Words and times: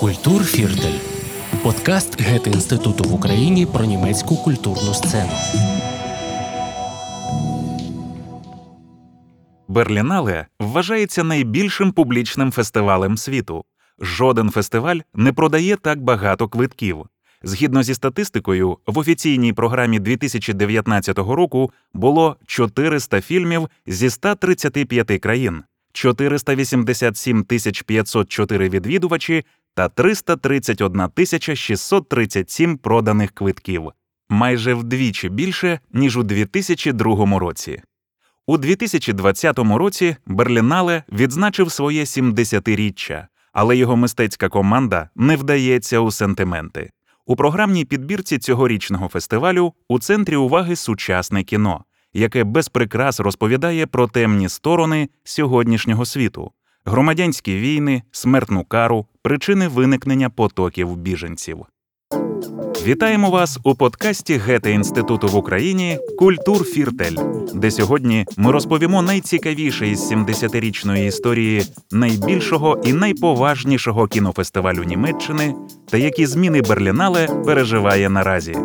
Культурфіртель 0.00 0.98
подкаст 1.62 2.20
Гете 2.20 2.50
інституту 2.50 3.04
в 3.04 3.14
Україні 3.14 3.66
про 3.66 3.84
німецьку 3.84 4.36
культурну 4.36 4.94
сцену. 4.94 5.30
Берлінале 9.68 10.46
вважається 10.60 11.24
найбільшим 11.24 11.92
публічним 11.92 12.52
фестивалем 12.52 13.16
світу. 13.16 13.64
Жоден 13.98 14.50
фестиваль 14.50 14.98
не 15.14 15.32
продає 15.32 15.76
так 15.76 16.02
багато 16.02 16.48
квитків. 16.48 17.06
Згідно 17.42 17.82
зі 17.82 17.94
статистикою, 17.94 18.78
в 18.86 18.98
офіційній 18.98 19.52
програмі 19.52 19.98
2019 19.98 21.18
року 21.18 21.70
було 21.94 22.36
400 22.46 23.20
фільмів 23.20 23.68
зі 23.86 24.10
135 24.10 25.20
країн, 25.20 25.62
487 25.92 27.44
504 27.44 28.68
відвідувачі 28.68 29.44
та 29.74 29.88
331 29.88 31.08
637 31.56 32.78
проданих 32.78 33.30
квитків, 33.30 33.90
майже 34.28 34.74
вдвічі 34.74 35.28
більше 35.28 35.80
ніж 35.92 36.16
у 36.16 36.22
2002 36.22 37.38
році. 37.38 37.82
У 38.46 38.58
2020 38.58 39.58
році 39.58 40.16
Берлінале 40.26 41.02
відзначив 41.12 41.72
своє 41.72 42.04
70-річчя, 42.04 43.26
але 43.52 43.76
його 43.76 43.96
мистецька 43.96 44.48
команда 44.48 45.08
не 45.16 45.36
вдається 45.36 45.98
у 45.98 46.10
сентименти. 46.10 46.90
У 47.26 47.36
програмній 47.36 47.84
підбірці 47.84 48.38
цьогорічного 48.38 49.08
фестивалю 49.08 49.72
у 49.88 49.98
центрі 49.98 50.36
уваги 50.36 50.76
сучасне 50.76 51.44
кіно, 51.44 51.84
яке 52.12 52.44
без 52.44 52.68
прикрас 52.68 53.20
розповідає 53.20 53.86
про 53.86 54.06
темні 54.06 54.48
сторони 54.48 55.08
сьогоднішнього 55.24 56.04
світу, 56.04 56.52
громадянські 56.84 57.56
війни, 57.56 58.02
смертну 58.10 58.64
кару, 58.64 59.06
причини 59.22 59.68
виникнення 59.68 60.30
потоків 60.30 60.96
біженців. 60.96 61.58
Вітаємо 62.86 63.30
вас 63.30 63.58
у 63.64 63.74
подкасті 63.74 64.36
Гете 64.36 64.72
інституту 64.72 65.26
в 65.26 65.36
Україні 65.36 65.98
Культур 66.18 66.64
Фіртель, 66.64 67.16
де 67.54 67.70
сьогодні 67.70 68.26
ми 68.36 68.52
розповімо 68.52 69.02
найцікавіше 69.02 69.88
із 69.88 70.12
70-річної 70.12 71.06
історії 71.06 71.62
найбільшого 71.90 72.80
і 72.84 72.92
найповажнішого 72.92 74.06
кінофестивалю 74.06 74.84
Німеччини 74.84 75.54
та 75.90 75.96
які 75.96 76.26
зміни 76.26 76.62
Берлінале 76.62 77.26
переживає 77.26 78.10
наразі. 78.10 78.56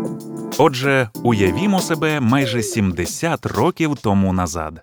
Отже, 0.58 1.10
уявімо 1.24 1.80
себе 1.80 2.20
майже 2.20 2.64
70 2.64 3.46
років 3.46 3.96
тому 4.02 4.34
назад. 4.34 4.82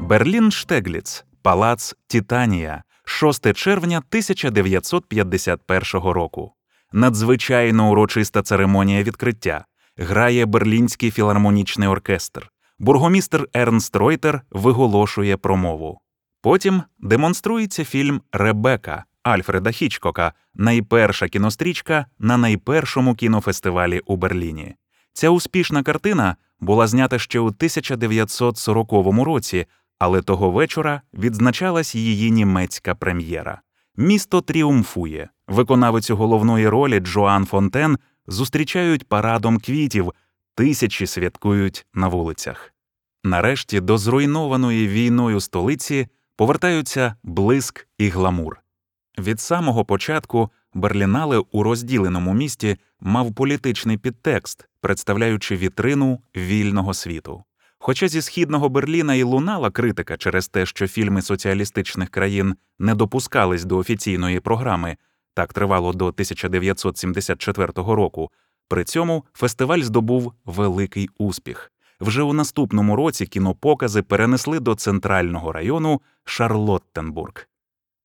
Берлін 0.00 0.50
Штегліц, 0.50 1.24
Палац 1.42 1.94
Титанія, 2.06 2.82
6 3.04 3.52
червня 3.52 3.98
1951 3.98 6.02
року. 6.02 6.52
Надзвичайно 6.92 7.90
урочиста 7.90 8.42
церемонія 8.42 9.02
відкриття. 9.02 9.64
Грає 9.96 10.46
Берлінський 10.46 11.10
філармонічний 11.10 11.88
оркестр. 11.88 12.50
Бургомістр 12.78 13.48
Ернст 13.54 13.96
Ройтер 13.96 14.42
виголошує 14.50 15.36
промову. 15.36 16.00
Потім 16.42 16.82
демонструється 16.98 17.84
фільм 17.84 18.20
Ребека 18.32 19.04
Альфреда 19.22 19.70
Хічкока, 19.70 20.32
найперша 20.54 21.28
кінострічка 21.28 22.06
на 22.18 22.36
найпершому 22.36 23.14
кінофестивалі 23.14 24.00
у 24.06 24.16
Берліні. 24.16 24.74
Ця 25.12 25.30
успішна 25.30 25.82
картина 25.82 26.36
була 26.60 26.86
знята 26.86 27.18
ще 27.18 27.40
у 27.40 27.46
1940 27.46 28.92
році, 29.24 29.66
але 30.00 30.22
того 30.22 30.50
вечора 30.50 31.02
відзначалась 31.14 31.94
її 31.94 32.30
німецька 32.30 32.94
прем'єра. 32.94 33.60
Місто 33.96 34.40
тріумфує. 34.40 35.28
Виконавицю 35.48 36.16
головної 36.16 36.68
ролі 36.68 37.00
Джоан 37.00 37.46
Фонтен 37.46 37.98
зустрічають 38.26 39.08
парадом 39.08 39.58
квітів, 39.58 40.12
тисячі 40.54 41.06
святкують 41.06 41.86
на 41.94 42.08
вулицях. 42.08 42.72
Нарешті 43.24 43.80
до 43.80 43.98
зруйнованої 43.98 44.88
війною 44.88 45.40
столиці 45.40 46.08
повертаються 46.36 47.14
блиск 47.22 47.88
і 47.98 48.08
гламур. 48.08 48.60
Від 49.18 49.40
самого 49.40 49.84
початку 49.84 50.50
Берлінале 50.74 51.42
у 51.52 51.62
розділеному 51.62 52.34
місті 52.34 52.76
мав 53.00 53.34
політичний 53.34 53.96
підтекст, 53.98 54.68
представляючи 54.80 55.56
вітрину 55.56 56.20
вільного 56.36 56.94
світу. 56.94 57.44
Хоча 57.82 58.08
зі 58.08 58.22
східного 58.22 58.68
Берліна 58.68 59.14
і 59.14 59.22
лунала 59.22 59.70
критика 59.70 60.16
через 60.16 60.48
те, 60.48 60.66
що 60.66 60.86
фільми 60.88 61.22
соціалістичних 61.22 62.10
країн 62.10 62.54
не 62.78 62.94
допускались 62.94 63.64
до 63.64 63.76
офіційної 63.76 64.40
програми, 64.40 64.96
так 65.34 65.52
тривало 65.52 65.92
до 65.92 66.06
1974 66.06 67.72
року. 67.76 68.30
При 68.68 68.84
цьому 68.84 69.24
фестиваль 69.34 69.80
здобув 69.80 70.32
великий 70.44 71.08
успіх. 71.18 71.72
Вже 72.00 72.22
у 72.22 72.32
наступному 72.32 72.96
році 72.96 73.26
кінопокази 73.26 74.02
перенесли 74.02 74.60
до 74.60 74.74
центрального 74.74 75.52
району 75.52 76.00
Шарлоттенбург. 76.24 77.48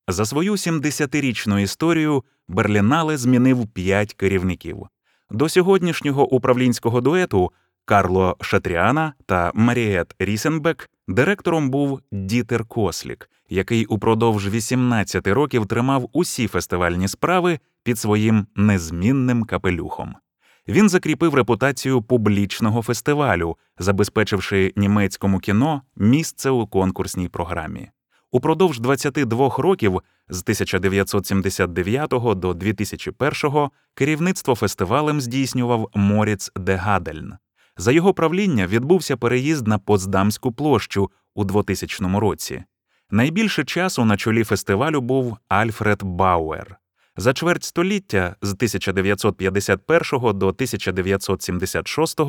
За 0.08 0.26
свою 0.26 0.54
70-річну 0.54 1.60
історію 1.60 2.24
Берлінале 2.48 3.18
змінив 3.18 3.68
п'ять 3.68 4.14
керівників. 4.14 4.88
До 5.32 5.50
сьогоднішнього 5.50 6.28
управлінського 6.28 7.02
дуету 7.02 7.52
Карло 7.86 8.38
Шатріана 8.42 9.14
та 9.26 9.52
Маріет 9.56 10.16
Рісенбек 10.20 10.90
директором 11.08 11.70
був 11.70 12.02
Дітер 12.12 12.66
Кослік, 12.66 13.30
який 13.50 13.86
упродовж 13.86 14.50
18 14.50 15.28
років 15.28 15.66
тримав 15.66 16.10
усі 16.14 16.48
фестивальні 16.48 17.08
справи 17.08 17.60
під 17.84 18.00
своїм 18.00 18.48
незмінним 18.56 19.44
капелюхом. 19.44 20.16
Він 20.68 20.90
закріпив 20.90 21.36
репутацію 21.36 22.02
публічного 22.02 22.82
фестивалю, 22.82 23.58
забезпечивши 23.80 24.74
німецькому 24.76 25.40
кіно 25.40 25.82
місце 25.96 26.50
у 26.50 26.68
конкурсній 26.68 27.28
програмі. 27.28 27.90
Упродовж 28.32 28.80
22 28.80 29.50
років 29.58 30.02
з 30.30 30.42
1979 30.42 32.10
до 32.36 32.54
2001 32.54 33.70
керівництво 33.94 34.56
фестивалем 34.56 35.22
здійснював 35.22 35.90
Моріц 35.94 36.52
де 36.56 36.76
Гадельн. 36.76 37.34
За 37.78 37.92
його 37.92 38.14
правління 38.14 38.68
відбувся 38.68 39.18
переїзд 39.18 39.68
на 39.68 39.78
Потсдамську 39.78 40.52
площу 40.52 41.12
у 41.36 41.44
2000 41.44 42.20
році. 42.20 42.64
Найбільше 43.12 43.64
часу 43.64 44.06
на 44.06 44.18
чолі 44.18 44.44
фестивалю 44.44 45.02
був 45.02 45.38
Альфред 45.48 46.04
Бауер. 46.04 46.78
За 47.18 47.34
чверть 47.34 47.64
століття 47.64 48.36
з 48.42 48.54
1951 48.54 50.20
до 50.22 50.48
1976 50.48 52.22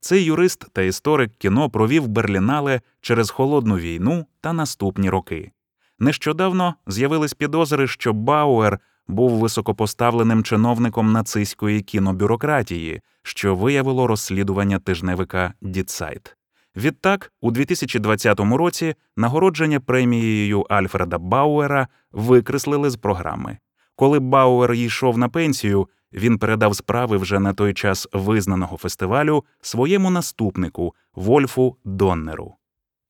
цей 0.00 0.24
юрист 0.24 0.66
та 0.72 0.82
історик 0.82 1.32
кіно 1.38 1.70
провів 1.70 2.08
Берлінале 2.08 2.80
через 3.00 3.30
холодну 3.30 3.76
війну 3.76 4.26
та 4.40 4.52
наступні 4.52 5.10
роки. 5.10 5.50
Нещодавно 5.98 6.74
з'явились 6.86 7.34
підозри, 7.34 7.86
що 7.86 8.12
Бауер 8.12 8.78
був 9.10 9.30
високопоставленим 9.30 10.42
чиновником 10.42 11.12
нацистської 11.12 11.80
кінобюрократії, 11.80 13.00
що 13.22 13.54
виявило 13.54 14.06
розслідування 14.06 14.78
тижневика 14.78 15.54
Die 15.62 15.90
Zeit. 15.90 16.36
Відтак, 16.76 17.32
у 17.40 17.50
2020 17.50 18.40
році 18.40 18.94
нагородження 19.16 19.80
премією 19.80 20.60
Альфреда 20.60 21.18
Бауера 21.18 21.88
викреслили 22.12 22.90
з 22.90 22.96
програми. 22.96 23.58
Коли 23.96 24.18
Бауер 24.18 24.72
йшов 24.72 25.18
на 25.18 25.28
пенсію, 25.28 25.88
він 26.12 26.38
передав 26.38 26.76
справи 26.76 27.16
вже 27.16 27.38
на 27.38 27.52
той 27.52 27.74
час 27.74 28.08
визнаного 28.12 28.76
фестивалю 28.76 29.44
своєму 29.60 30.10
наступнику 30.10 30.94
Вольфу 31.14 31.76
Доннеру. 31.84 32.54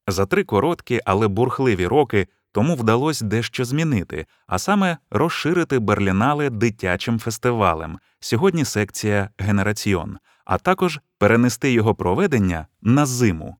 За 0.06 0.26
три 0.26 0.44
короткі, 0.44 1.00
але 1.04 1.28
бурхливі 1.28 1.86
роки 1.86 2.28
тому 2.52 2.74
вдалося 2.74 3.24
дещо 3.24 3.64
змінити, 3.64 4.26
а 4.46 4.58
саме 4.58 4.96
розширити 5.10 5.78
Берлінале 5.78 6.50
дитячим 6.50 7.18
фестивалем, 7.18 7.98
сьогодні 8.20 8.64
секція 8.64 9.30
Генераціон, 9.38 10.18
а 10.44 10.58
також 10.58 11.00
перенести 11.18 11.72
його 11.72 11.94
проведення 11.94 12.66
на 12.82 13.06
зиму. 13.06 13.56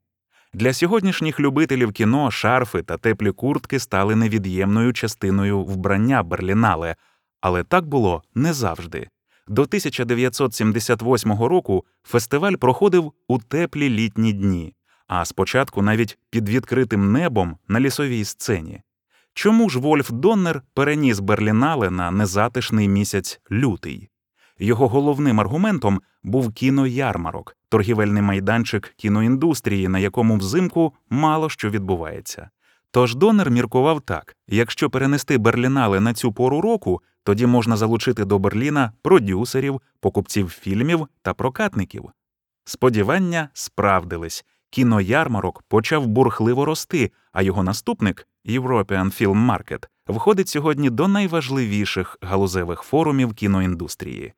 Для 0.54 0.72
сьогоднішніх 0.72 1.40
любителів 1.40 1.92
кіно 1.92 2.30
шарфи 2.30 2.82
та 2.82 2.96
теплі 2.96 3.32
куртки 3.32 3.78
стали 3.78 4.16
невід'ємною 4.16 4.92
частиною 4.92 5.60
вбрання 5.62 6.22
Берлінале, 6.22 6.96
але 7.40 7.64
так 7.64 7.86
було 7.86 8.22
не 8.34 8.52
завжди. 8.52 9.08
До 9.48 9.62
1978 9.62 11.32
року 11.32 11.84
фестиваль 12.02 12.54
проходив 12.54 13.12
у 13.28 13.38
теплі 13.38 13.90
літні 13.90 14.32
дні, 14.32 14.74
а 15.10 15.24
спочатку 15.24 15.82
навіть 15.82 16.18
під 16.30 16.48
відкритим 16.48 17.12
небом 17.12 17.56
на 17.68 17.80
лісовій 17.80 18.24
сцені. 18.24 18.80
Чому 19.34 19.70
ж 19.70 19.78
Вольф 19.78 20.10
Доннер 20.10 20.62
переніс 20.74 21.18
Берлінале 21.18 21.90
на 21.90 22.10
незатишний 22.10 22.88
місяць 22.88 23.40
лютий? 23.52 24.08
Його 24.58 24.88
головним 24.88 25.40
аргументом 25.40 26.00
був 26.22 26.52
кіноярмарок, 26.52 27.56
торгівельний 27.68 28.22
майданчик 28.22 28.94
кіноіндустрії, 28.96 29.88
на 29.88 29.98
якому 29.98 30.36
взимку 30.36 30.92
мало 31.10 31.48
що 31.48 31.70
відбувається. 31.70 32.50
Тож 32.90 33.14
донор 33.14 33.50
міркував 33.50 34.00
так: 34.00 34.36
якщо 34.48 34.90
перенести 34.90 35.38
Берлінале 35.38 36.00
на 36.00 36.14
цю 36.14 36.32
пору 36.32 36.60
року, 36.60 37.02
тоді 37.24 37.46
можна 37.46 37.76
залучити 37.76 38.24
до 38.24 38.38
Берліна 38.38 38.92
продюсерів, 39.02 39.80
покупців 40.00 40.48
фільмів 40.48 41.08
та 41.22 41.34
прокатників. 41.34 42.04
Сподівання 42.64 43.48
справдились. 43.52 44.44
Кіноярмарок 44.70 45.62
почав 45.62 46.06
бурхливо 46.06 46.64
рости, 46.64 47.10
а 47.32 47.42
його 47.42 47.62
наступник 47.62 48.28
European 48.46 49.20
Film 49.20 49.50
Market 49.50 49.86
входить 50.06 50.48
сьогодні 50.48 50.90
до 50.90 51.08
найважливіших 51.08 52.18
галузевих 52.20 52.82
форумів 52.82 53.34
кіноіндустрії. 53.34 54.32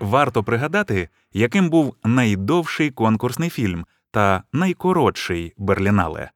Варто 0.00 0.44
пригадати, 0.44 1.08
яким 1.32 1.70
був 1.70 1.96
найдовший 2.04 2.90
конкурсний 2.90 3.50
фільм 3.50 3.86
та 4.10 4.42
найкоротший 4.52 5.54
Берлінале. 5.56 6.30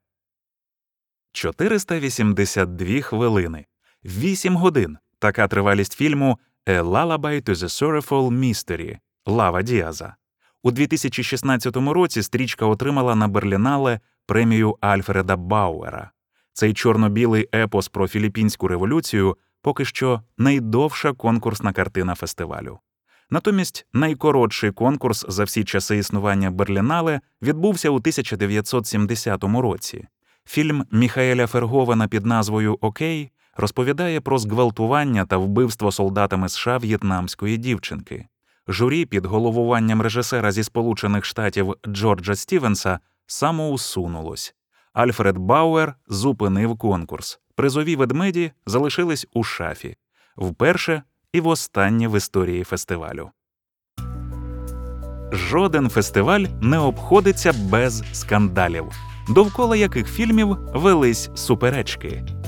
482 1.32 3.00
хвилини, 3.00 3.66
8 4.04 4.56
годин. 4.56 4.98
Така 5.18 5.48
тривалість 5.48 5.92
фільму 5.92 6.38
«A 6.66 6.82
Lullaby 6.82 7.48
to 7.48 7.54
the 7.54 7.54
Sorrowful 7.54 8.30
Mystery» 8.30 8.98
Лава 9.26 9.62
Діаза. 9.62 10.16
У 10.62 10.70
2016 10.70 11.76
році 11.76 12.22
стрічка 12.22 12.66
отримала 12.66 13.14
на 13.14 13.28
Берлінале 13.28 14.00
премію 14.26 14.76
Альфреда 14.80 15.36
Бауера. 15.36 16.10
Цей 16.52 16.74
чорно-білий 16.74 17.48
епос 17.54 17.88
про 17.88 18.08
філіппінську 18.08 18.68
революцію 18.68 19.36
поки 19.62 19.84
що 19.84 20.20
найдовша 20.38 21.12
конкурсна 21.12 21.72
картина 21.72 22.14
фестивалю. 22.14 22.78
Натомість 23.30 23.86
найкоротший 23.92 24.72
конкурс 24.72 25.26
за 25.28 25.44
всі 25.44 25.64
часи 25.64 25.96
існування 25.96 26.50
Берлінале 26.50 27.20
відбувся 27.42 27.90
у 27.90 27.94
1970 27.94 29.44
році. 29.44 30.06
Фільм 30.44 30.84
Міхаеля 30.92 31.46
Ферговена 31.46 32.08
під 32.08 32.26
назвою 32.26 32.78
Окей 32.80 33.30
розповідає 33.56 34.20
про 34.20 34.38
зґвалтування 34.38 35.26
та 35.26 35.36
вбивство 35.36 35.92
солдатами 35.92 36.48
США 36.48 36.78
в'єтнамської 36.78 37.56
дівчинки. 37.56 38.26
Журі 38.70 39.06
під 39.06 39.26
головуванням 39.26 40.02
режисера 40.02 40.52
зі 40.52 40.64
Сполучених 40.64 41.24
Штатів 41.24 41.74
Джорджа 41.88 42.34
Стівенса 42.34 42.98
самоусунулось. 43.26 44.54
Альфред 44.92 45.38
Бауер 45.38 45.94
зупинив 46.08 46.78
конкурс. 46.78 47.40
Призові 47.54 47.96
ведмеді 47.96 48.52
залишились 48.66 49.26
у 49.32 49.44
шафі 49.44 49.96
вперше 50.36 51.02
і 51.32 51.40
востаннє 51.40 52.08
в 52.08 52.16
історії 52.16 52.64
фестивалю. 52.64 53.30
Жоден 55.32 55.88
фестиваль 55.88 56.44
не 56.60 56.78
обходиться 56.78 57.52
без 57.52 58.04
скандалів, 58.12 58.84
довкола 59.28 59.76
яких 59.76 60.08
фільмів 60.08 60.56
велись 60.74 61.30
суперечки. 61.34 62.39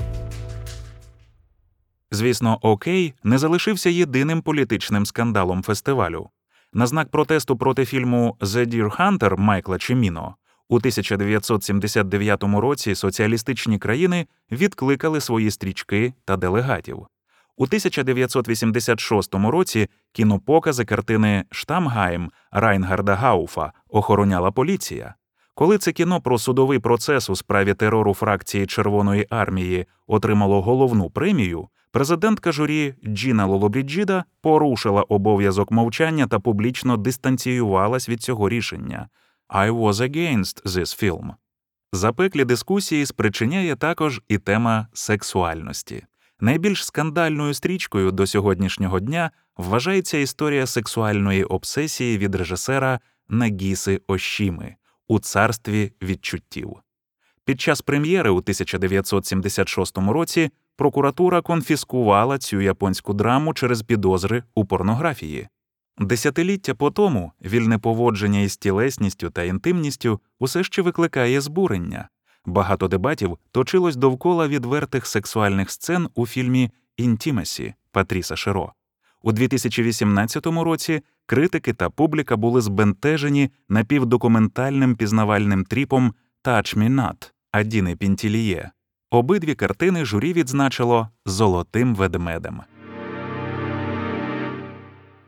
Звісно, 2.15 2.59
Окей 2.63 3.15
не 3.25 3.39
залишився 3.39 3.91
єдиним 3.91 4.43
політичним 4.43 5.07
скандалом 5.07 5.63
фестивалю. 5.63 6.29
На 6.73 6.87
знак 6.87 7.09
протесту 7.09 7.57
проти 7.57 7.85
фільму 7.85 8.37
«The 8.41 8.67
Deer 8.67 8.97
Hunter» 8.97 9.39
Майкла 9.39 9.79
Чиміно 9.79 10.37
у 10.69 10.77
1979 10.77 12.43
році 12.43 12.95
соціалістичні 12.95 13.79
країни 13.79 14.27
відкликали 14.51 15.21
свої 15.21 15.51
стрічки 15.51 16.13
та 16.25 16.37
делегатів. 16.37 17.07
У 17.57 17.65
1986 17.65 19.35
році 19.35 19.89
кінопокази 20.13 20.85
картини 20.85 21.45
Штамгайм 21.51 22.31
Райнгарда 22.51 23.15
Гауфа 23.15 23.73
охороняла 23.89 24.51
поліція. 24.51 25.15
Коли 25.55 25.79
це 25.79 25.93
кіно 25.93 26.21
про 26.21 26.39
судовий 26.39 26.79
процес 26.79 27.31
у 27.31 27.37
справі 27.37 27.75
терору 27.75 28.15
фракції 28.15 28.67
Червоної 28.67 29.27
армії 29.31 29.87
отримало 30.07 30.63
головну 30.63 31.11
премію, 31.11 31.69
президентка 31.93 32.53
журі 32.53 32.95
Джіна 33.07 33.47
Лолобріджіда 33.47 34.25
порушила 34.41 35.03
обов'язок 35.03 35.71
мовчання 35.71 36.27
та 36.27 36.41
публічно 36.41 36.97
дистанціювалась 36.97 38.09
від 38.09 38.23
цього 38.23 38.49
рішення. 38.49 39.09
«I 39.49 39.71
was 39.71 39.95
against 39.95 40.63
this 40.65 41.03
film». 41.03 41.35
Запеклі 41.93 42.45
дискусії 42.45 43.07
спричиняє 43.07 43.77
також 43.77 44.23
і 44.29 44.39
тема 44.39 44.87
сексуальності. 44.93 46.05
Найбільш 46.41 46.85
скандальною 46.85 47.55
стрічкою 47.55 48.11
до 48.11 48.27
сьогоднішнього 48.27 49.01
дня 49.01 49.31
вважається 49.57 50.19
історія 50.19 50.67
сексуальної 50.67 51.45
обсесії 51.45 52.19
від 52.19 52.35
режисера 52.35 53.01
Нагіси 53.29 54.01
Ошіми 54.07 54.77
у 55.09 55.19
царстві 55.19 55.93
відчуттів. 56.03 56.77
Під 57.45 57.61
час 57.61 57.83
прем'єри 57.83 58.31
у 58.31 58.37
1976 58.37 59.99
році 59.99 60.51
прокуратура 60.77 61.41
конфіскувала 61.43 62.39
цю 62.39 62.61
японську 62.61 63.15
драму 63.15 63.55
через 63.55 63.83
підозри 63.83 64.43
у 64.55 64.65
порнографії. 64.65 65.49
Десятиліття 65.99 66.75
по 66.75 66.91
тому 66.91 67.33
вільне 67.45 67.79
поводження 67.79 68.41
із 68.41 68.57
тілесністю 68.57 69.31
та 69.31 69.43
інтимністю 69.43 70.21
усе 70.39 70.65
ще 70.65 70.83
викликає 70.83 71.41
збурення. 71.41 72.09
Багато 72.47 72.89
дебатів 72.89 73.39
точилось 73.51 73.97
довкола 73.97 74.49
відвертих 74.49 75.07
сексуальних 75.07 75.71
сцен 75.71 76.09
у 76.15 76.27
фільмі 76.27 76.71
«Інтімесі» 76.97 77.75
Патріса 77.93 78.37
Широ. 78.37 78.73
У 79.23 79.33
2018 79.33 80.47
році 80.47 81.01
критики 81.27 81.73
та 81.73 81.91
публіка 81.91 82.37
були 82.37 82.61
збентежені 82.61 83.51
напівдокументальним 83.69 84.97
пізнавальним 84.97 85.65
тріпом 85.65 86.15
«Touch 86.45 86.79
Me 86.79 86.89
Not» 86.89 87.33
Адіни 87.53 87.97
Пінтіліє. 87.97 88.71
Обидві 89.13 89.55
картини 89.55 90.05
журі 90.05 90.33
відзначило 90.33 91.09
золотим 91.27 91.95
ведмедем. 91.95 92.61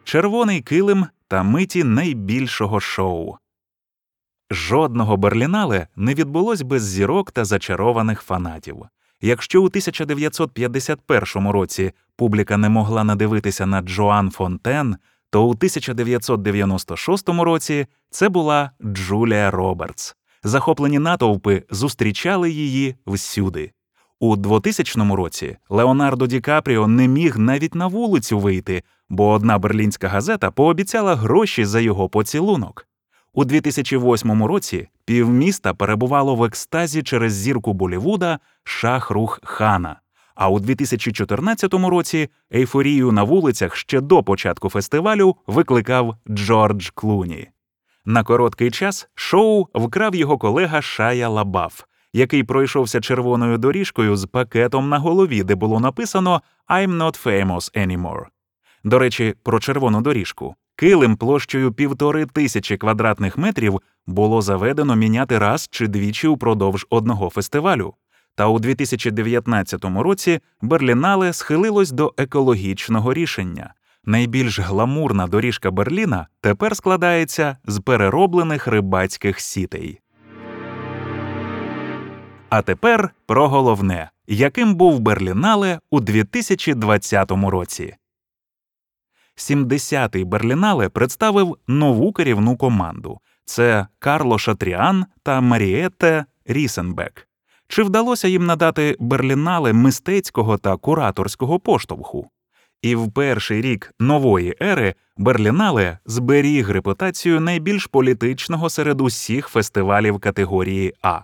Червоний 0.04 0.60
килим 0.60 1.06
та 1.28 1.42
миті 1.42 1.84
найбільшого 1.84 2.80
шоу. 2.80 3.36
Жодного 4.50 5.16
Берлінале 5.16 5.86
не 5.96 6.14
відбулось 6.14 6.62
без 6.62 6.82
зірок 6.82 7.32
та 7.32 7.44
зачарованих 7.44 8.22
фанатів. 8.22 8.76
Якщо 9.20 9.62
у 9.62 9.66
1951 9.66 11.48
році 11.48 11.92
публіка 12.16 12.56
не 12.56 12.68
могла 12.68 13.04
надивитися 13.04 13.66
на 13.66 13.80
Джоан 13.80 14.30
Фонтен, 14.30 14.96
то 15.30 15.44
у 15.46 15.50
1996 15.50 17.28
році 17.28 17.86
це 18.10 18.28
була 18.28 18.70
Джулія 18.82 19.50
Робертс. 19.50 20.16
Захоплені 20.44 20.98
натовпи 20.98 21.62
зустрічали 21.70 22.50
її 22.50 22.96
всюди. 23.06 23.72
У 24.20 24.36
2000 24.36 25.14
році 25.14 25.56
Леонардо 25.68 26.26
Ді 26.26 26.40
Капріо 26.40 26.86
не 26.86 27.08
міг 27.08 27.38
навіть 27.38 27.74
на 27.74 27.86
вулицю 27.86 28.38
вийти, 28.38 28.82
бо 29.08 29.30
одна 29.30 29.58
берлінська 29.58 30.08
газета 30.08 30.50
пообіцяла 30.50 31.14
гроші 31.14 31.64
за 31.64 31.80
його 31.80 32.08
поцілунок. 32.08 32.86
У 33.32 33.44
2008 33.44 34.44
році 34.44 34.88
півміста 35.04 35.74
перебувало 35.74 36.34
в 36.34 36.44
екстазі 36.44 37.02
через 37.02 37.32
зірку 37.32 37.72
Болівуда 37.72 38.38
Шахрух 38.64 39.40
Хана. 39.44 40.00
А 40.34 40.48
у 40.48 40.60
2014 40.60 41.74
році 41.74 42.28
ейфорію 42.54 43.12
на 43.12 43.22
вулицях 43.22 43.76
ще 43.76 44.00
до 44.00 44.22
початку 44.22 44.68
фестивалю 44.68 45.36
викликав 45.46 46.16
Джордж 46.28 46.90
Клуні. 46.94 47.48
На 48.06 48.24
короткий 48.24 48.70
час 48.70 49.08
шоу 49.14 49.66
вкрав 49.74 50.14
його 50.14 50.38
колега 50.38 50.82
Шая 50.82 51.28
Лабаф, 51.28 51.82
який 52.12 52.44
пройшовся 52.44 53.00
червоною 53.00 53.58
доріжкою 53.58 54.16
з 54.16 54.26
пакетом 54.26 54.88
на 54.88 54.98
голові, 54.98 55.42
де 55.42 55.54
було 55.54 55.80
написано 55.80 56.42
«I'm 56.68 56.96
not 56.96 57.24
famous 57.26 57.76
anymore». 57.86 58.24
До 58.84 58.98
речі, 58.98 59.34
про 59.42 59.60
червону 59.60 60.00
доріжку. 60.00 60.54
Килим 60.76 61.16
площею 61.16 61.72
півтори 61.72 62.26
тисячі 62.26 62.76
квадратних 62.76 63.38
метрів 63.38 63.80
було 64.06 64.42
заведено 64.42 64.96
міняти 64.96 65.38
раз 65.38 65.68
чи 65.70 65.88
двічі 65.88 66.28
упродовж 66.28 66.86
одного 66.90 67.30
фестивалю. 67.30 67.94
Та 68.34 68.46
у 68.46 68.58
2019 68.58 69.84
році 69.84 70.40
Берлінале 70.62 71.32
схилилось 71.32 71.90
до 71.90 72.14
екологічного 72.16 73.14
рішення. 73.14 73.74
Найбільш 74.06 74.58
гламурна 74.58 75.26
доріжка 75.26 75.70
Берліна 75.70 76.28
тепер 76.40 76.76
складається 76.76 77.56
з 77.64 77.80
перероблених 77.80 78.66
рибацьких 78.66 79.40
сітей. 79.40 80.00
А 82.48 82.62
тепер 82.62 83.10
про 83.26 83.48
головне, 83.48 84.10
яким 84.26 84.74
був 84.74 85.00
Берлінале 85.00 85.80
у 85.90 86.00
2020 86.00 87.30
році. 87.30 87.96
70-й 89.36 90.24
Берлінале 90.24 90.88
представив 90.88 91.56
нову 91.66 92.12
керівну 92.12 92.56
команду 92.56 93.20
це 93.44 93.86
Карло 93.98 94.38
Шатріан 94.38 95.06
та 95.22 95.40
Маріетте 95.40 96.24
Рісенбек. 96.46 97.28
Чи 97.68 97.82
вдалося 97.82 98.28
їм 98.28 98.46
надати 98.46 98.96
Берлінале 98.98 99.72
мистецького 99.72 100.58
та 100.58 100.76
кураторського 100.76 101.60
поштовху? 101.60 102.30
І 102.84 102.96
в 102.96 103.12
перший 103.12 103.60
рік 103.60 103.94
нової 104.00 104.56
ери 104.62 104.94
Берлінале 105.16 105.98
зберіг 106.06 106.70
репутацію 106.70 107.40
найбільш 107.40 107.86
політичного 107.86 108.70
серед 108.70 109.00
усіх 109.00 109.48
фестивалів 109.48 110.18
категорії 110.18 110.94
А. 111.02 111.20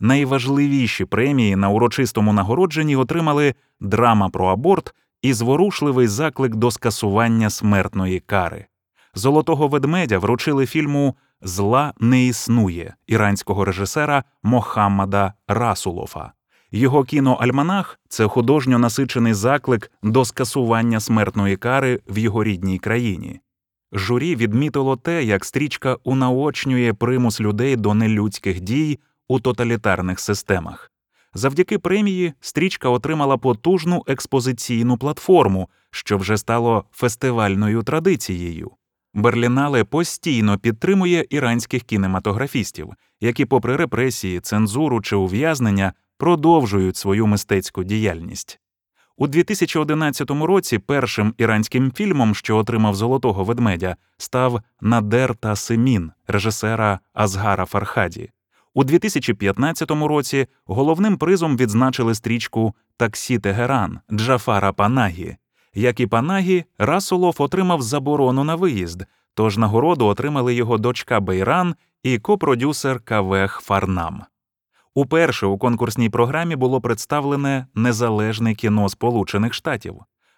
Найважливіші 0.00 1.04
премії 1.04 1.56
на 1.56 1.68
урочистому 1.68 2.32
нагородженні 2.32 2.96
отримали 2.96 3.54
драма 3.80 4.28
про 4.28 4.46
аборт 4.46 4.94
і 5.22 5.32
зворушливий 5.32 6.06
заклик 6.06 6.54
до 6.54 6.70
скасування 6.70 7.50
смертної 7.50 8.20
кари. 8.20 8.66
Золотого 9.14 9.68
ведмедя 9.68 10.18
вручили 10.18 10.66
фільму 10.66 11.16
Зла 11.42 11.92
не 12.00 12.26
існує 12.26 12.94
іранського 13.06 13.64
режисера 13.64 14.24
Мохаммада 14.42 15.32
Расулофа. 15.48 16.32
Його 16.70 17.04
кіноальманах 17.04 18.00
це 18.08 18.26
художньо 18.26 18.78
насичений 18.78 19.34
заклик 19.34 19.90
до 20.02 20.24
скасування 20.24 21.00
смертної 21.00 21.56
кари 21.56 22.00
в 22.08 22.18
його 22.18 22.44
рідній 22.44 22.78
країні. 22.78 23.40
Журі 23.92 24.36
відмітило 24.36 24.96
те, 24.96 25.24
як 25.24 25.44
стрічка 25.44 25.96
унаочнює 26.04 26.92
примус 26.92 27.40
людей 27.40 27.76
до 27.76 27.94
нелюдських 27.94 28.60
дій 28.60 28.98
у 29.28 29.40
тоталітарних 29.40 30.20
системах. 30.20 30.90
Завдяки 31.34 31.78
премії 31.78 32.32
стрічка 32.40 32.88
отримала 32.88 33.36
потужну 33.36 34.02
експозиційну 34.06 34.98
платформу, 34.98 35.68
що 35.90 36.18
вже 36.18 36.36
стало 36.36 36.84
фестивальною 36.92 37.82
традицією. 37.82 38.70
Берлінале 39.14 39.84
постійно 39.84 40.58
підтримує 40.58 41.26
іранських 41.30 41.82
кінематографістів, 41.82 42.90
які, 43.20 43.44
попри 43.44 43.76
репресії, 43.76 44.40
цензуру 44.40 45.00
чи 45.00 45.16
ув'язнення, 45.16 45.92
продовжують 46.24 46.96
свою 46.96 47.26
мистецьку 47.26 47.84
діяльність. 47.84 48.60
У 49.16 49.26
2011 49.26 50.30
році 50.30 50.78
першим 50.78 51.34
іранським 51.38 51.92
фільмом, 51.92 52.34
що 52.34 52.56
отримав 52.56 52.94
золотого 52.94 53.44
ведмедя, 53.44 53.96
став 54.18 54.60
Надер 54.80 55.34
та 55.34 55.56
Семін 55.56 56.12
режисера 56.26 56.98
Азгара 57.14 57.64
Фархаді. 57.64 58.30
У 58.74 58.84
2015 58.84 59.90
році 59.90 60.46
головним 60.66 61.16
призом 61.16 61.56
відзначили 61.56 62.14
стрічку 62.14 62.74
Таксі 62.96 63.38
Тегеран 63.38 63.98
Джафара 64.12 64.72
Панагі. 64.72 65.36
Як 65.74 66.00
і 66.00 66.06
Панагі, 66.06 66.64
Расулов 66.78 67.36
отримав 67.38 67.82
заборону 67.82 68.44
на 68.44 68.54
виїзд, 68.54 69.02
тож 69.34 69.58
нагороду 69.58 70.06
отримали 70.06 70.54
його 70.54 70.78
дочка 70.78 71.20
Бейран 71.20 71.74
і 72.02 72.18
копродюсер 72.18 73.00
Кавех 73.00 73.60
Фарнам. 73.60 74.24
Уперше 74.94 75.46
у 75.46 75.58
конкурсній 75.58 76.10
програмі 76.10 76.56
було 76.56 76.80
представлене 76.80 77.66
незалежне 77.74 78.54
кіно 78.54 78.88
Сполучених 78.88 79.54
Штатів. 79.54 79.94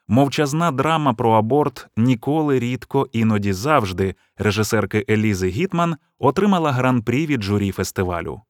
Мовчазна 0.08 0.70
драма 0.70 1.14
про 1.14 1.32
аборт 1.32 1.88
ніколи 1.96 2.58
рідко, 2.58 3.08
іноді 3.12 3.52
завжди 3.52 4.14
режисерки 4.36 5.04
Елізи 5.10 5.48
Гітман 5.48 5.96
отримала 6.18 6.72
гран-прі 6.72 7.26
від 7.26 7.42
журі 7.42 7.72
фестивалю. 7.72 8.40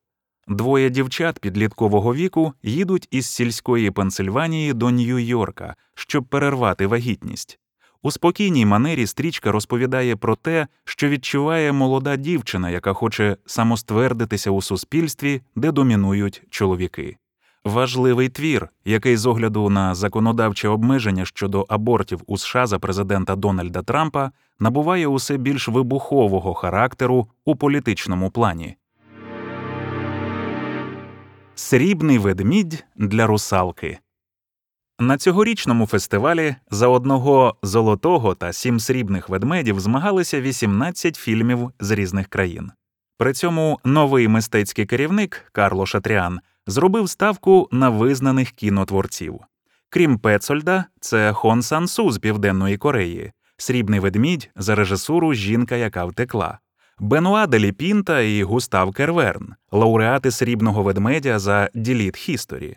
Двоє 0.49 0.91
дівчат 0.91 1.39
підліткового 1.39 2.15
віку 2.15 2.53
їдуть 2.63 3.09
із 3.11 3.27
сільської 3.27 3.91
Пенсильванії 3.91 4.73
до 4.73 4.87
Нью-Йорка, 4.87 5.75
щоб 5.95 6.25
перервати 6.25 6.87
вагітність. 6.87 7.59
У 8.03 8.11
спокійній 8.11 8.67
манері 8.67 9.07
стрічка 9.07 9.53
розповідає 9.53 10.17
про 10.17 10.37
те, 10.37 10.67
що 10.85 11.09
відчуває 11.09 11.73
молода 11.73 12.17
дівчина, 12.17 12.71
яка 12.71 12.93
хоче 12.93 13.37
самоствердитися 13.47 14.51
у 14.51 14.63
суспільстві, 14.63 15.43
де 15.57 15.73
домінують 15.73 16.43
чоловіки. 16.51 17.17
Важливий 17.65 18.29
твір, 18.29 18.69
який 18.85 19.17
з 19.17 19.27
огляду 19.27 19.71
на 19.71 19.95
законодавче 19.95 20.69
обмеження 20.69 21.25
щодо 21.25 21.67
абортів 21.69 22.23
у 22.27 22.39
США 22.39 22.67
за 22.67 22.79
президента 22.79 23.37
Дональда 23.37 23.83
Трампа 23.83 24.31
набуває 24.61 25.07
усе 25.07 25.37
більш 25.37 25.69
вибухового 25.69 26.55
характеру 26.55 27.27
у 27.45 27.57
політичному 27.57 28.31
плані. 28.31 28.77
Срібний 31.55 32.19
ведмідь 32.19 32.85
для 32.97 33.27
русалки. 33.27 33.99
На 34.99 35.19
цьогорічному 35.19 35.87
фестивалі 35.87 36.57
за 36.71 36.89
одного 36.89 37.57
золотого 37.63 38.35
та 38.35 38.53
сім 38.53 38.81
срібних 38.81 39.29
ведмедів 39.29 39.81
змагалися 39.81 40.41
18 40.41 41.17
фільмів 41.17 41.71
з 41.81 41.91
різних 41.91 42.29
країн. 42.29 42.71
При 43.19 43.33
цьому 43.33 43.81
новий 43.85 44.29
мистецький 44.29 44.87
керівник 44.87 45.45
Карло 45.53 45.87
Шатріан 45.87 46.41
зробив 46.67 47.09
ставку 47.09 47.69
на 47.73 47.91
визнаних 47.91 48.51
кінотворців. 48.51 49.41
Крім 49.89 50.19
Пецольда, 50.19 50.85
це 51.01 51.33
Хон 51.33 51.63
Сан 51.63 51.89
Су 51.89 52.11
з 52.11 52.19
Південної 52.19 52.77
Кореї, 52.77 53.33
Срібний 53.57 54.01
ведмідь 54.01 54.51
за 54.57 54.75
режисуру 54.75 55.35
Жінка, 55.35 55.77
яка 55.77 56.05
втекла, 56.05 56.59
Бенуа 56.99 57.47
Деліпінта 57.47 58.21
і 58.21 58.43
Густав 58.43 58.93
Керверн, 58.93 59.55
лауреати 59.71 60.31
срібного 60.31 60.83
ведмедя 60.83 61.39
за 61.39 61.71
Діліт 61.75 62.17
Хісторі. 62.17 62.77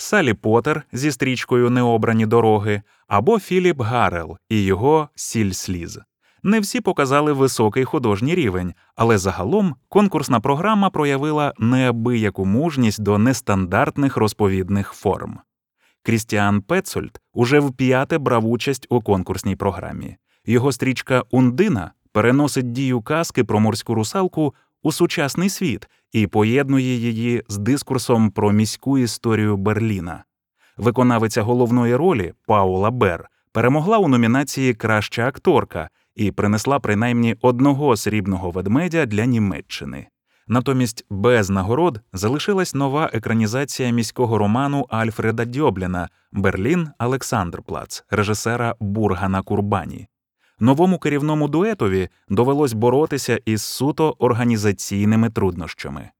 Салі 0.00 0.34
Поттер 0.34 0.82
зі 0.92 1.12
стрічкою 1.12 1.70
Необрані 1.70 2.26
дороги 2.26 2.82
або 3.08 3.38
Філіп 3.38 3.80
Гарел 3.80 4.38
і 4.48 4.62
його 4.62 5.08
Сіль 5.14 5.50
сліз. 5.50 5.98
Не 6.42 6.60
всі 6.60 6.80
показали 6.80 7.32
високий 7.32 7.84
художній 7.84 8.34
рівень, 8.34 8.74
але 8.96 9.18
загалом 9.18 9.74
конкурсна 9.88 10.40
програма 10.40 10.90
проявила 10.90 11.54
неабияку 11.58 12.44
мужність 12.44 13.02
до 13.02 13.18
нестандартних 13.18 14.16
розповідних 14.16 14.92
форм. 14.92 15.38
Крістіан 16.02 16.62
Пецольд 16.62 17.20
уже 17.32 17.60
вп'яте 17.60 18.18
брав 18.18 18.46
участь 18.46 18.86
у 18.90 19.00
конкурсній 19.00 19.56
програмі. 19.56 20.16
Його 20.46 20.72
стрічка 20.72 21.24
Ундина 21.30 21.92
переносить 22.12 22.72
дію 22.72 23.02
казки 23.02 23.44
про 23.44 23.60
морську 23.60 23.94
русалку 23.94 24.54
у 24.82 24.92
сучасний 24.92 25.48
світ 25.48 25.88
і 26.12 26.26
поєднує 26.26 26.96
її 26.96 27.42
з 27.48 27.58
дискурсом 27.58 28.30
про 28.30 28.52
міську 28.52 28.98
історію 28.98 29.56
Берліна. 29.56 30.24
Виконавиця 30.76 31.42
головної 31.42 31.96
ролі 31.96 32.32
Паула 32.46 32.90
Бер 32.90 33.28
перемогла 33.52 33.98
у 33.98 34.08
номінації 34.08 34.74
Краща 34.74 35.28
акторка 35.28 35.88
і 36.16 36.30
принесла 36.30 36.78
принаймні 36.80 37.36
одного 37.40 37.96
срібного 37.96 38.50
ведмедя 38.50 39.06
для 39.06 39.24
Німеччини. 39.24 40.06
Натомість 40.48 41.06
без 41.10 41.50
нагород 41.50 42.00
залишилась 42.12 42.74
нова 42.74 43.10
екранізація 43.12 43.90
міського 43.90 44.38
роману 44.38 44.86
Альфреда 44.88 45.44
Дьобліна 45.44 46.08
Берлін 46.32 46.88
Олександрплац 46.98 48.04
режисера 48.10 48.74
Бургана 48.80 49.42
Курбані. 49.42 50.06
Новому 50.60 50.98
керівному 50.98 51.48
дуетові 51.48 52.08
довелось 52.28 52.72
боротися 52.72 53.40
із 53.44 53.62
суто 53.62 54.16
організаційними 54.18 55.30
труднощами. 55.30 56.10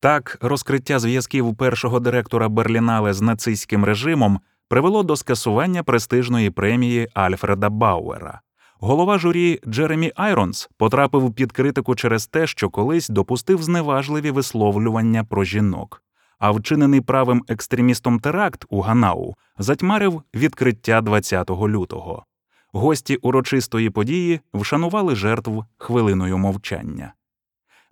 Так, 0.00 0.38
розкриття 0.40 0.98
зв'язків 0.98 1.56
першого 1.56 2.00
директора 2.00 2.48
Берлінале 2.48 3.12
з 3.12 3.20
нацистським 3.20 3.84
режимом 3.84 4.40
привело 4.68 5.02
до 5.02 5.16
скасування 5.16 5.82
престижної 5.82 6.50
премії 6.50 7.08
Альфреда 7.14 7.70
Бауера. 7.70 8.40
Голова 8.80 9.18
журі 9.18 9.60
Джеремі 9.66 10.12
Айронс 10.16 10.70
потрапив 10.76 11.34
під 11.34 11.52
критику 11.52 11.94
через 11.94 12.26
те, 12.26 12.46
що 12.46 12.70
колись 12.70 13.08
допустив 13.08 13.62
зневажливі 13.62 14.30
висловлювання 14.30 15.24
про 15.24 15.44
жінок. 15.44 16.02
А 16.38 16.50
вчинений 16.50 17.00
правим 17.00 17.42
екстремістом 17.48 18.20
теракт 18.20 18.64
у 18.68 18.80
Ганау 18.80 19.34
затьмарив 19.58 20.22
відкриття 20.34 21.00
20 21.00 21.50
лютого. 21.50 22.24
Гості 22.72 23.16
урочистої 23.16 23.90
події 23.90 24.40
вшанували 24.54 25.16
жертв 25.16 25.64
хвилиною 25.78 26.38
мовчання. 26.38 27.12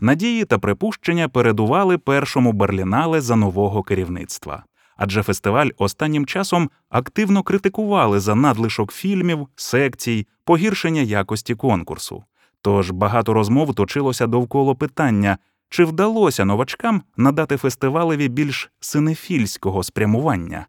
Надії 0.01 0.45
та 0.45 0.59
припущення 0.59 1.29
передували 1.29 1.99
першому 1.99 2.53
берлінале 2.53 3.21
за 3.21 3.37
нового 3.37 3.83
керівництва. 3.83 4.65
Адже 4.97 5.23
фестиваль 5.23 5.69
останнім 5.79 6.27
часом 6.27 6.71
активно 6.89 7.43
критикували 7.43 8.21
за 8.21 8.35
надлишок 8.35 8.93
фільмів, 8.93 9.49
секцій, 9.57 10.27
погіршення 10.45 11.01
якості 11.01 11.55
конкурсу. 11.55 12.25
Тож 12.63 12.91
багато 12.91 13.35
розмов 13.35 13.75
точилося 13.75 14.27
довкола 14.27 14.75
питання, 14.75 15.39
чи 15.69 15.85
вдалося 15.85 16.45
новачкам 16.45 17.03
надати 17.17 17.57
фестивалеві 17.57 18.29
більш 18.29 18.71
синефільського 18.81 19.83
спрямування. 19.83 20.67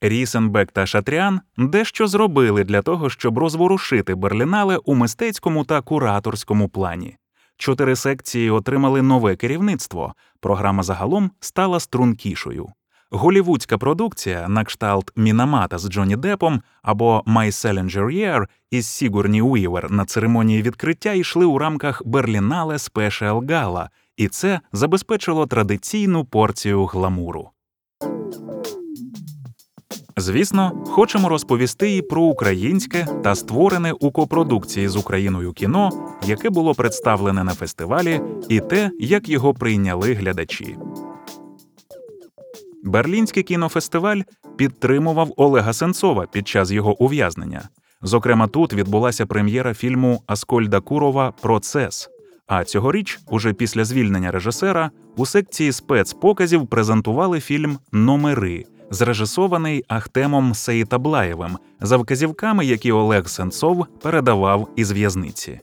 Рісенбек 0.00 0.72
та 0.72 0.86
Шатріан 0.86 1.40
дещо 1.56 2.06
зробили 2.06 2.64
для 2.64 2.82
того, 2.82 3.10
щоб 3.10 3.38
розворушити 3.38 4.14
Берлінале 4.14 4.76
у 4.76 4.94
мистецькому 4.94 5.64
та 5.64 5.80
кураторському 5.80 6.68
плані. 6.68 7.16
Чотири 7.56 7.96
секції 7.96 8.50
отримали 8.50 9.02
нове 9.02 9.36
керівництво. 9.36 10.14
Програма 10.40 10.82
загалом 10.82 11.30
стала 11.40 11.80
стрункішою. 11.80 12.68
Голівудська 13.10 13.78
продукція 13.78 14.48
на 14.48 14.64
кшталт 14.64 15.12
Мінамата 15.16 15.78
з 15.78 15.88
Джонні 15.88 16.16
Депом 16.16 16.62
або 16.82 17.22
My 17.26 17.46
Salinger 17.46 18.04
Year 18.04 18.46
із 18.70 18.86
Сігурні 18.86 19.42
Уівер 19.42 19.90
на 19.90 20.04
церемонії 20.04 20.62
відкриття 20.62 21.12
йшли 21.12 21.44
у 21.44 21.58
рамках 21.58 22.02
Берлінале 22.04 22.74
Special 22.74 23.40
Gala, 23.40 23.88
і 24.16 24.28
це 24.28 24.60
забезпечило 24.72 25.46
традиційну 25.46 26.24
порцію 26.24 26.84
гламуру. 26.84 27.50
Звісно, 30.20 30.84
хочемо 30.86 31.28
розповісти 31.28 31.96
і 31.96 32.02
про 32.02 32.22
українське 32.22 33.06
та 33.24 33.34
створене 33.34 33.92
у 33.92 34.10
копродукції 34.10 34.88
з 34.88 34.96
Україною 34.96 35.52
кіно, 35.52 35.90
яке 36.26 36.50
було 36.50 36.74
представлене 36.74 37.44
на 37.44 37.54
фестивалі, 37.54 38.20
і 38.48 38.60
те, 38.60 38.90
як 39.00 39.28
його 39.28 39.54
прийняли 39.54 40.14
глядачі. 40.14 40.76
Берлінський 42.84 43.42
кінофестиваль 43.42 44.20
підтримував 44.56 45.32
Олега 45.36 45.72
Сенцова 45.72 46.26
під 46.26 46.48
час 46.48 46.70
його 46.70 47.02
ув'язнення. 47.02 47.68
Зокрема, 48.02 48.46
тут 48.46 48.72
відбулася 48.72 49.26
прем'єра 49.26 49.74
фільму 49.74 50.22
Аскольда 50.26 50.80
Курова 50.80 51.32
Процес. 51.42 52.08
А 52.46 52.64
цьогоріч, 52.64 53.18
уже 53.30 53.52
після 53.52 53.84
звільнення 53.84 54.30
режисера, 54.30 54.90
у 55.16 55.26
секції 55.26 55.72
спецпоказів 55.72 56.66
презентували 56.66 57.40
фільм 57.40 57.78
Номери, 57.92 58.64
зрежисований 58.90 59.84
Ахтемом 59.88 60.54
Сеїтаблаєвим, 60.54 61.58
за 61.80 61.96
вказівками, 61.96 62.66
які 62.66 62.92
Олег 62.92 63.28
Сенцов 63.28 63.86
передавав 64.02 64.68
із 64.76 64.92
в'язниці. 64.92 65.60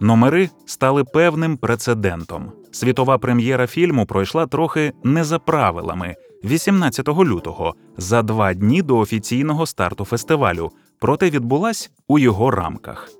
Номери 0.00 0.50
стали 0.66 1.04
певним 1.04 1.56
прецедентом. 1.56 2.52
Світова 2.72 3.18
прем'єра 3.18 3.66
фільму 3.66 4.06
пройшла 4.06 4.46
трохи 4.46 4.92
не 5.04 5.24
за 5.24 5.38
правилами 5.38 6.16
18 6.44 7.08
лютого, 7.08 7.74
за 7.96 8.22
два 8.22 8.54
дні 8.54 8.82
до 8.82 8.98
офіційного 8.98 9.66
старту 9.66 10.04
фестивалю, 10.04 10.70
проте 10.98 11.30
відбулась 11.30 11.90
у 12.08 12.18
його 12.18 12.50
рамках. 12.50 13.10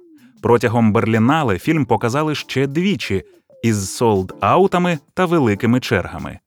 Протягом 0.42 0.92
Берлінале 0.92 1.58
фільм 1.58 1.86
показали 1.86 2.34
ще 2.34 2.66
двічі 2.66 3.24
із 3.62 4.02
солд-аутами 4.02 4.98
та 5.14 5.24
великими 5.24 5.80
чергами. 5.80 6.38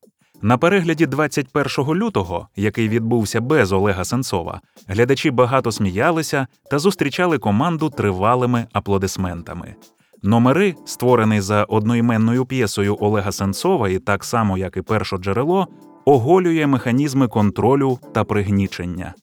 На 0.44 0.58
перегляді 0.58 1.06
21 1.06 1.96
лютого, 1.96 2.48
який 2.56 2.90
відбувся 2.90 3.42
без 3.42 3.72
Олега 3.72 4.06
Сенцова, 4.06 4.62
глядачі 4.88 5.32
багато 5.32 5.72
сміялися 5.72 6.48
та 6.72 6.80
зустрічали 6.80 7.38
команду 7.38 7.90
тривалими 7.90 8.66
аплодисментами. 8.74 9.76
Номери, 10.24 10.76
створений 10.86 11.42
за 11.42 11.64
одноіменною 11.64 12.46
п'єсою 12.46 12.98
Олега 13.00 13.32
Сенцова, 13.32 13.90
і 13.90 14.00
так 14.00 14.24
само, 14.24 14.58
як 14.58 14.78
і 14.78 14.82
перше 14.82 15.18
джерело, 15.18 15.68
оголює 16.06 16.68
механізми 16.68 17.28
контролю 17.28 18.00
та 18.14 18.24
пригнічення. 18.24 19.14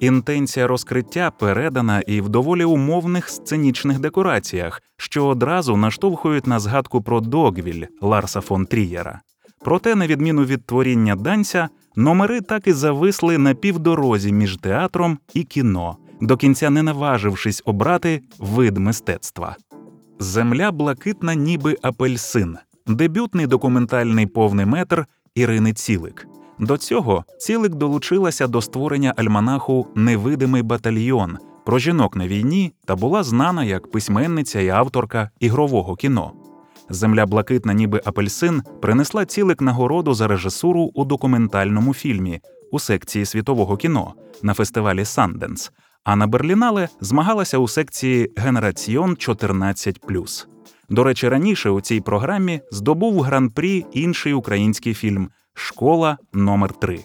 Інтенція 0.00 0.66
розкриття 0.66 1.30
передана 1.38 2.00
і 2.00 2.20
в 2.20 2.28
доволі 2.28 2.64
умовних 2.64 3.28
сценічних 3.28 3.98
декораціях, 3.98 4.82
що 4.96 5.26
одразу 5.26 5.76
наштовхують 5.76 6.46
на 6.46 6.58
згадку 6.58 7.02
про 7.02 7.20
Догвіль 7.20 7.84
Ларса 8.00 8.40
фон 8.40 8.66
Трієра. 8.66 9.20
Проте, 9.64 9.94
на 9.94 10.06
відміну 10.06 10.44
від 10.44 10.66
творіння 10.66 11.16
данця, 11.16 11.68
номери 11.96 12.40
так 12.40 12.66
і 12.66 12.72
зависли 12.72 13.38
на 13.38 13.54
півдорозі 13.54 14.32
між 14.32 14.56
театром 14.56 15.18
і 15.34 15.42
кіно, 15.44 15.96
до 16.20 16.36
кінця 16.36 16.70
не 16.70 16.82
наважившись 16.82 17.62
обрати 17.64 18.20
вид 18.38 18.76
мистецтва. 18.78 19.56
Земля 20.18 20.72
блакитна, 20.72 21.34
ніби 21.34 21.76
апельсин, 21.82 22.56
дебютний 22.86 23.46
документальний 23.46 24.26
повний 24.26 24.66
метр 24.66 25.06
Ірини 25.34 25.72
Цілик. 25.72 26.26
До 26.58 26.76
цього 26.76 27.24
Цілик 27.38 27.74
долучилася 27.74 28.46
до 28.46 28.62
створення 28.62 29.14
альманаху 29.16 29.86
Невидимий 29.94 30.62
батальйон 30.62 31.38
про 31.64 31.78
жінок 31.78 32.16
на 32.16 32.28
війні 32.28 32.72
та 32.84 32.96
була 32.96 33.22
знана 33.22 33.64
як 33.64 33.90
письменниця 33.90 34.60
і 34.60 34.68
авторка 34.68 35.30
ігрового 35.40 35.96
кіно. 35.96 36.32
Земля 36.92 37.26
блакитна, 37.26 37.72
ніби 37.72 38.00
апельсин, 38.04 38.62
принесла 38.82 39.24
цілик 39.24 39.60
нагороду 39.60 40.14
за 40.14 40.28
режисуру 40.28 40.90
у 40.94 41.04
документальному 41.04 41.94
фільмі 41.94 42.40
у 42.72 42.78
секції 42.78 43.24
світового 43.24 43.76
кіно 43.76 44.14
на 44.42 44.54
фестивалі 44.54 45.04
Санденс, 45.04 45.72
а 46.04 46.16
на 46.16 46.26
Берлінале 46.26 46.88
змагалася 47.00 47.58
у 47.58 47.68
секції 47.68 48.30
Генераціон 48.36 49.10
14+. 49.10 50.46
До 50.90 51.04
речі, 51.04 51.28
раніше 51.28 51.70
у 51.70 51.80
цій 51.80 52.00
програмі 52.00 52.60
здобув 52.70 53.20
гран-прі 53.20 53.86
інший 53.92 54.32
український 54.32 54.94
фільм 54.94 55.30
Школа 55.54 56.18
номер 56.32 56.72
3 56.72 57.04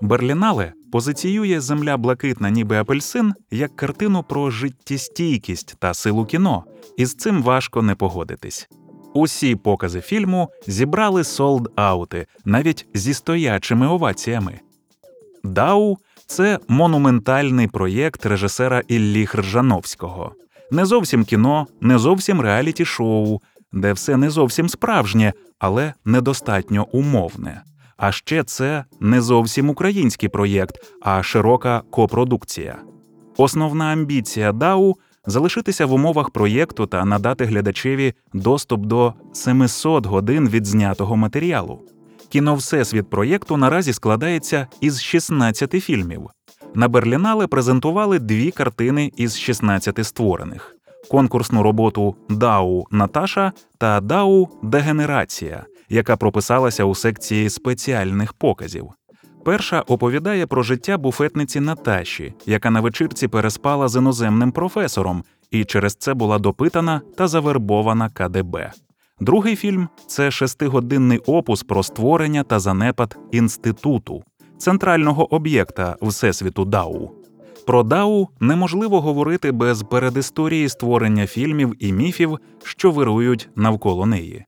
Берлінале 0.00 0.72
позиціює 0.92 1.60
Земля 1.60 1.96
блакитна, 1.96 2.50
ніби 2.50 2.76
апельсин 2.76 3.34
як 3.50 3.76
картину 3.76 4.24
про 4.28 4.50
життєстійкість 4.50 5.76
та 5.78 5.94
силу 5.94 6.24
кіно, 6.24 6.64
і 6.96 7.06
з 7.06 7.14
цим 7.14 7.42
важко 7.42 7.82
не 7.82 7.94
погодитись. 7.94 8.68
Усі 9.14 9.56
покази 9.56 10.00
фільму 10.00 10.48
зібрали 10.66 11.24
солд-аути, 11.24 12.26
навіть 12.44 12.86
зі 12.94 13.14
стоячими 13.14 13.86
оваціями. 13.86 14.60
Дау 15.44 15.98
це 16.26 16.58
монументальний 16.68 17.66
проєкт 17.66 18.26
режисера 18.26 18.82
Іллі 18.88 19.26
Хржановського. 19.26 20.32
Не 20.70 20.84
зовсім 20.84 21.24
кіно, 21.24 21.66
не 21.80 21.98
зовсім 21.98 22.40
реаліті 22.40 22.84
шоу, 22.84 23.40
де 23.72 23.92
все 23.92 24.16
не 24.16 24.30
зовсім 24.30 24.68
справжнє, 24.68 25.32
але 25.58 25.94
недостатньо 26.04 26.86
умовне. 26.92 27.62
А 27.96 28.12
ще 28.12 28.44
це 28.44 28.84
не 29.00 29.20
зовсім 29.20 29.70
український 29.70 30.28
проєкт, 30.28 30.76
а 31.02 31.22
широка 31.22 31.82
копродукція. 31.90 32.78
Основна 33.36 33.84
амбіція 33.84 34.52
Дау 34.52 34.96
залишитися 35.26 35.86
в 35.86 35.92
умовах 35.92 36.30
проєкту 36.30 36.86
та 36.86 37.04
надати 37.04 37.44
глядачеві 37.44 38.14
доступ 38.32 38.86
до 38.86 39.14
700 39.32 40.06
годин 40.06 40.48
відзнятого 40.48 41.16
матеріалу. 41.16 41.80
Кіно 42.28 42.54
Всесвіт 42.54 43.10
проєкту 43.10 43.56
наразі 43.56 43.92
складається 43.92 44.66
із 44.80 45.02
16 45.02 45.70
фільмів. 45.70 46.30
На 46.74 46.88
Берлінале 46.88 47.46
презентували 47.46 48.18
дві 48.18 48.50
картини 48.50 49.12
із 49.16 49.38
16 49.38 50.06
створених: 50.06 50.76
конкурсну 51.10 51.62
роботу 51.62 52.16
Дау 52.28 52.86
Наташа 52.90 53.52
та 53.78 54.00
Дау 54.00 54.48
Дегенерація, 54.62 55.64
яка 55.88 56.16
прописалася 56.16 56.84
у 56.84 56.94
секції 56.94 57.50
спеціальних 57.50 58.32
показів. 58.32 58.92
Перша 59.50 59.80
оповідає 59.80 60.46
про 60.46 60.62
життя 60.62 60.98
буфетниці 60.98 61.60
Наташі, 61.60 62.34
яка 62.46 62.70
на 62.70 62.80
вечірці 62.80 63.28
переспала 63.28 63.88
з 63.88 63.96
іноземним 63.96 64.52
професором 64.52 65.24
і 65.50 65.64
через 65.64 65.94
це 65.94 66.14
була 66.14 66.38
допитана 66.38 67.00
та 67.16 67.28
завербована 67.28 68.08
КДБ. 68.08 68.72
Другий 69.20 69.56
фільм 69.56 69.88
це 70.06 70.30
шестигодинний 70.30 71.18
опус 71.18 71.62
про 71.62 71.82
створення 71.82 72.42
та 72.42 72.58
занепад 72.58 73.18
інституту, 73.30 74.22
центрального 74.58 75.34
об'єкта 75.34 75.96
Всесвіту 76.02 76.64
Дау. 76.64 77.10
Про 77.66 77.82
Дау 77.82 78.28
неможливо 78.40 79.00
говорити 79.00 79.52
без 79.52 79.82
передісторії 79.82 80.68
створення 80.68 81.26
фільмів 81.26 81.74
і 81.78 81.92
міфів, 81.92 82.38
що 82.64 82.90
вирують 82.90 83.48
навколо 83.56 84.06
неї. 84.06 84.44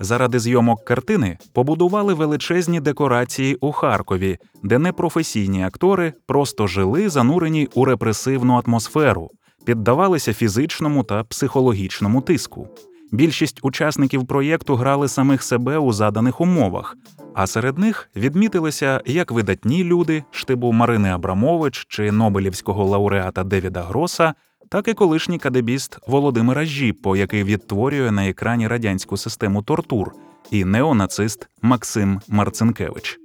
Заради 0.00 0.38
зйомок 0.38 0.84
картини 0.84 1.38
побудували 1.52 2.14
величезні 2.14 2.80
декорації 2.80 3.54
у 3.54 3.72
Харкові, 3.72 4.38
де 4.62 4.78
непрофесійні 4.78 5.64
актори 5.64 6.12
просто 6.26 6.66
жили 6.66 7.08
занурені 7.08 7.68
у 7.74 7.84
репресивну 7.84 8.62
атмосферу, 8.66 9.30
піддавалися 9.64 10.32
фізичному 10.32 11.04
та 11.04 11.24
психологічному 11.24 12.20
тиску. 12.20 12.68
Більшість 13.12 13.60
учасників 13.62 14.26
проєкту 14.26 14.76
грали 14.76 15.08
самих 15.08 15.42
себе 15.42 15.78
у 15.78 15.92
заданих 15.92 16.40
умовах, 16.40 16.96
а 17.34 17.46
серед 17.46 17.78
них 17.78 18.10
відмітилися 18.16 19.00
як 19.06 19.30
видатні 19.30 19.84
люди 19.84 20.24
штибу 20.30 20.72
Марини 20.72 21.10
Абрамович 21.10 21.86
чи 21.88 22.12
Нобелівського 22.12 22.84
лауреата 22.84 23.44
Девіда 23.44 23.82
Гроса, 23.82 24.34
так 24.70 24.88
і 24.88 24.94
колишній 24.94 25.38
кадебіст 25.38 25.98
Володимира 26.06 26.64
Жіппо, 26.64 27.16
який 27.16 27.44
відтворює 27.44 28.10
на 28.10 28.28
екрані 28.28 28.68
радянську 28.68 29.16
систему 29.16 29.62
тортур, 29.62 30.12
і 30.50 30.64
неонацист 30.64 31.48
Максим 31.62 32.20
Марцинкевич. 32.28 33.18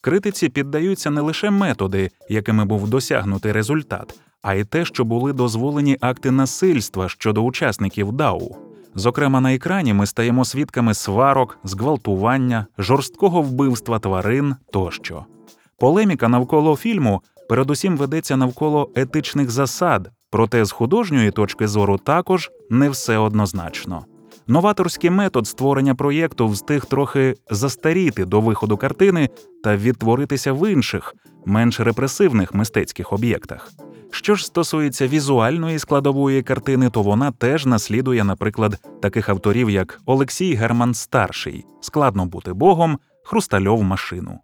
Критиці 0.00 0.48
піддаються 0.48 1.10
не 1.10 1.20
лише 1.20 1.50
методи, 1.50 2.10
якими 2.28 2.64
був 2.64 2.90
досягнутий 2.90 3.52
результат, 3.52 4.20
а 4.42 4.54
й 4.54 4.64
те, 4.64 4.84
що 4.84 5.04
були 5.04 5.32
дозволені 5.32 5.96
акти 6.00 6.30
насильства 6.30 7.08
щодо 7.08 7.42
учасників 7.42 8.12
ДАУ. 8.12 8.56
Зокрема, 8.94 9.40
на 9.40 9.54
екрані 9.54 9.94
ми 9.94 10.06
стаємо 10.06 10.44
свідками 10.44 10.94
сварок, 10.94 11.58
зґвалтування, 11.64 12.66
жорсткого 12.78 13.42
вбивства 13.42 13.98
тварин 13.98 14.56
тощо. 14.72 15.24
Полеміка 15.78 16.28
навколо 16.28 16.76
фільму 16.76 17.22
передусім 17.48 17.96
ведеться 17.96 18.36
навколо 18.36 18.90
етичних 18.94 19.50
засад, 19.50 20.10
проте 20.30 20.64
з 20.64 20.72
художньої 20.72 21.30
точки 21.30 21.68
зору 21.68 21.98
також 21.98 22.50
не 22.70 22.90
все 22.90 23.18
однозначно. 23.18 24.04
Новаторський 24.46 25.10
метод 25.10 25.46
створення 25.46 25.94
проєкту 25.94 26.48
встиг 26.48 26.84
трохи 26.84 27.34
застаріти 27.50 28.24
до 28.24 28.40
виходу 28.40 28.76
картини 28.76 29.28
та 29.64 29.76
відтворитися 29.76 30.52
в 30.52 30.70
інших, 30.70 31.14
менш 31.46 31.80
репресивних 31.80 32.54
мистецьких 32.54 33.12
об'єктах. 33.12 33.72
Що 34.10 34.34
ж 34.34 34.46
стосується 34.46 35.08
візуальної 35.08 35.78
складової 35.78 36.42
картини, 36.42 36.90
то 36.90 37.02
вона 37.02 37.32
теж 37.32 37.66
наслідує, 37.66 38.24
наприклад, 38.24 38.78
таких 39.02 39.28
авторів, 39.28 39.70
як 39.70 40.00
Олексій 40.06 40.54
Герман 40.54 40.94
Старший, 40.94 41.64
Складно 41.80 42.26
бути 42.26 42.52
Богом, 42.52 42.98
Хрустальов 43.24 43.82
машину. 43.82 44.38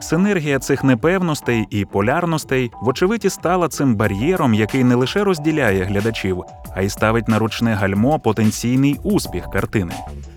Синергія 0.00 0.58
цих 0.58 0.84
непевностей 0.84 1.66
і 1.70 1.84
полярностей, 1.84 2.70
вочевидь, 2.82 3.32
стала 3.32 3.68
цим 3.68 3.94
бар'єром, 3.94 4.54
який 4.54 4.84
не 4.84 4.94
лише 4.94 5.24
розділяє 5.24 5.84
глядачів, 5.84 6.42
а 6.74 6.82
й 6.82 6.88
ставить 6.88 7.28
на 7.28 7.38
ручне 7.38 7.74
гальмо 7.74 8.18
потенційний 8.18 9.00
успіх 9.02 9.50
картини. 9.50 9.92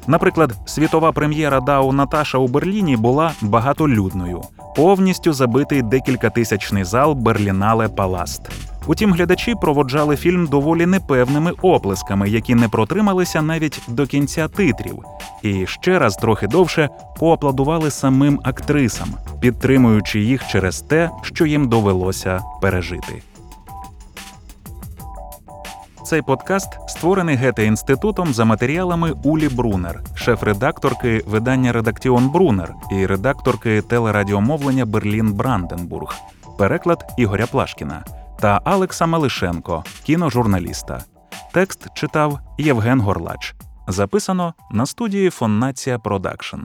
Наприклад, 0.07 0.55
світова 0.65 1.11
прем'єра 1.11 1.59
Дау 1.59 1.91
Наташа 1.93 2.37
у 2.37 2.47
Берліні 2.47 2.97
була 2.97 3.31
багатолюдною, 3.41 4.41
повністю 4.75 5.33
забитий 5.33 5.81
декількатисячний 5.81 6.83
зал 6.83 7.13
Берлінале 7.13 7.87
Паласт. 7.87 8.41
Утім, 8.87 9.13
глядачі 9.13 9.55
проводжали 9.61 10.15
фільм 10.15 10.47
доволі 10.47 10.85
непевними 10.85 11.51
оплесками, 11.61 12.29
які 12.29 12.55
не 12.55 12.69
протрималися 12.69 13.41
навіть 13.41 13.81
до 13.87 14.07
кінця 14.07 14.47
титрів, 14.47 15.03
і 15.43 15.67
ще 15.67 15.99
раз 15.99 16.15
трохи 16.15 16.47
довше 16.47 16.89
поаплодували 17.19 17.91
самим 17.91 18.39
актрисам, 18.43 19.09
підтримуючи 19.41 20.19
їх 20.19 20.47
через 20.47 20.81
те, 20.81 21.09
що 21.21 21.45
їм 21.45 21.69
довелося 21.69 22.41
пережити. 22.61 23.28
Цей 26.09 26.21
подкаст 26.21 26.89
створений 26.89 27.35
Гете 27.35 27.65
інститутом 27.65 28.33
за 28.33 28.45
матеріалами 28.45 29.13
Улі 29.23 29.49
Брунер, 29.49 30.01
шеф-редакторки 30.15 31.23
видання 31.27 31.71
Редактіон 31.71 32.29
Брунер 32.29 32.73
і 32.91 33.05
редакторки 33.05 33.81
телерадіомовлення 33.81 34.85
Берлін 34.85 35.33
Бранденбург, 35.33 36.15
переклад 36.57 37.13
Ігоря 37.17 37.47
Плашкіна 37.47 38.03
та 38.39 38.61
Алекса 38.63 39.05
Малишенко, 39.05 39.83
кіножурналіста. 40.03 41.03
Текст 41.53 41.87
читав 41.93 42.39
Євген 42.57 43.01
Горлач. 43.01 43.55
Записано 43.87 44.53
на 44.71 44.85
студії 44.85 45.29
Фоннація 45.29 45.99
Продакшн. 45.99 46.59